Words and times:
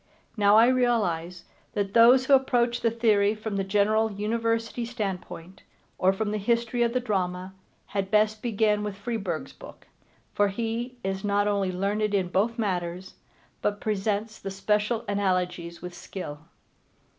Now 0.35 0.57
I 0.57 0.67
realize 0.67 1.43
that 1.73 1.93
those 1.93 2.25
who 2.25 2.33
approach 2.33 2.81
the 2.81 2.89
theory 2.89 3.35
from 3.35 3.55
the 3.55 3.63
general 3.63 4.11
University 4.11 4.83
standpoint, 4.83 5.61
or 5.99 6.11
from 6.11 6.31
the 6.31 6.39
history 6.39 6.81
of 6.81 6.93
the 6.93 6.99
drama, 6.99 7.53
had 7.85 8.09
best 8.09 8.41
begin 8.41 8.81
with 8.83 8.97
Freeburg's 8.97 9.53
book, 9.53 9.85
for 10.33 10.47
he 10.47 10.97
is 11.03 11.23
not 11.23 11.47
only 11.47 11.71
learned 11.71 12.15
in 12.15 12.29
both 12.29 12.57
matters, 12.57 13.13
but 13.61 13.79
presents 13.79 14.39
the 14.39 14.49
special 14.49 15.05
analogies 15.07 15.83
with 15.83 15.93
skill. 15.93 16.45